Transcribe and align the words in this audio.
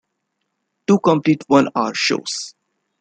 Two 0.87 0.97
complete 0.97 1.43
one-hour 1.47 1.93
shows! 1.93 2.55